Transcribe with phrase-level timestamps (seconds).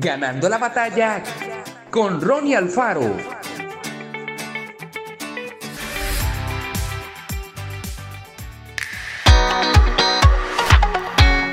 [0.00, 1.20] Ganando la batalla
[1.90, 3.16] con Ronnie Alfaro.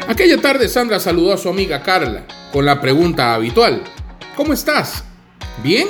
[0.07, 3.81] Aquella tarde Sandra saludó a su amiga Carla con la pregunta habitual.
[4.35, 5.03] ¿Cómo estás?
[5.63, 5.87] ¿Bien?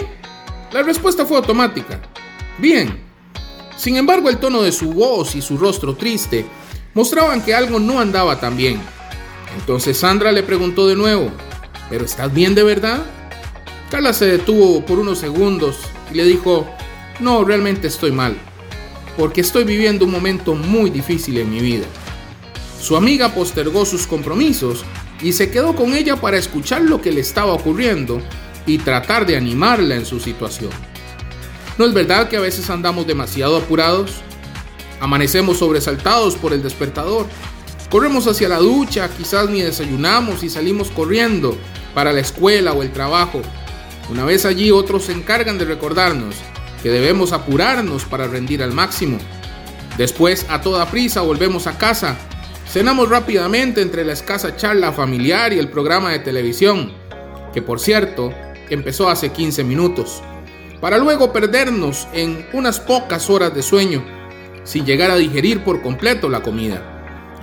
[0.72, 2.00] La respuesta fue automática.
[2.58, 3.04] Bien.
[3.76, 6.46] Sin embargo, el tono de su voz y su rostro triste
[6.94, 8.80] mostraban que algo no andaba tan bien.
[9.60, 11.32] Entonces Sandra le preguntó de nuevo,
[11.90, 13.06] ¿pero estás bien de verdad?
[13.90, 15.78] Carla se detuvo por unos segundos
[16.12, 16.68] y le dijo,
[17.20, 18.36] no, realmente estoy mal,
[19.18, 21.86] porque estoy viviendo un momento muy difícil en mi vida.
[22.82, 24.84] Su amiga postergó sus compromisos
[25.22, 28.22] y se quedó con ella para escuchar lo que le estaba ocurriendo
[28.66, 30.72] y tratar de animarla en su situación.
[31.78, 34.22] ¿No es verdad que a veces andamos demasiado apurados?
[35.00, 37.28] Amanecemos sobresaltados por el despertador.
[37.96, 41.58] Corremos hacia la ducha, quizás ni desayunamos y salimos corriendo
[41.94, 43.42] para la escuela o el trabajo.
[44.12, 46.36] Una vez allí otros se encargan de recordarnos
[46.84, 49.18] que debemos apurarnos para rendir al máximo.
[49.98, 52.18] Después a toda prisa volvemos a casa.
[52.68, 56.92] Cenamos rápidamente entre la escasa charla familiar y el programa de televisión,
[57.54, 58.34] que por cierto
[58.70, 60.22] empezó hace 15 minutos,
[60.82, 64.04] para luego perdernos en unas pocas horas de sueño
[64.66, 66.92] sin llegar a digerir por completo la comida.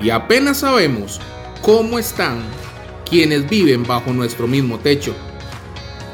[0.02, 1.20] Y apenas sabemos
[1.60, 2.42] cómo están
[3.08, 5.14] quienes viven bajo nuestro mismo techo.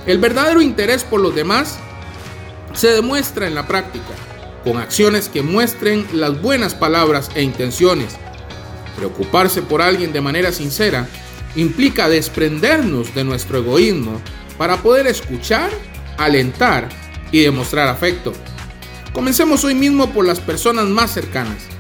[0.07, 1.79] El verdadero interés por los demás
[2.75, 4.05] se demuestra en la práctica,
[4.65, 8.17] con acciones que muestren las buenas palabras e intenciones.
[8.97, 11.09] Preocuparse por alguien de manera sincera
[11.57, 14.21] implica desprendernos de nuestro egoísmo
[14.59, 15.71] para poder escuchar,
[16.19, 16.89] alentar
[17.33, 18.33] y demostrar afecto.
[19.13, 21.78] Comencemos hoy mismo por las personas más cercanas.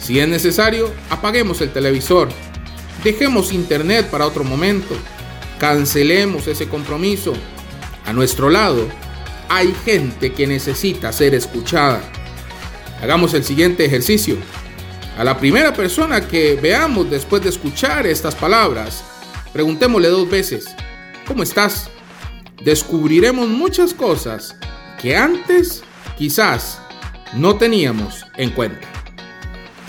[0.00, 2.28] Si es necesario, apaguemos el televisor,
[3.04, 4.96] dejemos internet para otro momento,
[5.58, 7.34] cancelemos ese compromiso.
[8.06, 8.88] A nuestro lado
[9.48, 12.00] hay gente que necesita ser escuchada.
[13.02, 14.36] Hagamos el siguiente ejercicio.
[15.18, 19.04] A la primera persona que veamos después de escuchar estas palabras,
[19.52, 20.66] preguntémosle dos veces,
[21.26, 21.90] ¿cómo estás?
[22.64, 24.56] Descubriremos muchas cosas
[25.00, 25.82] que antes
[26.16, 26.80] quizás
[27.34, 28.89] no teníamos en cuenta.